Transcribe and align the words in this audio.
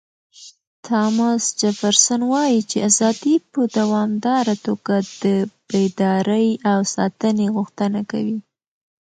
تاماس 0.87 1.43
جفرسن 1.59 2.21
وایي 2.31 2.59
چې 2.69 2.77
ازادي 2.89 3.35
په 3.51 3.61
دوامداره 3.77 4.55
توګه 4.65 4.95
د 5.23 5.25
بیدارۍ 5.69 6.47
او 6.71 6.79
ساتنې 6.95 7.47
غوښتنه 7.55 8.01
کوي. 8.11 8.39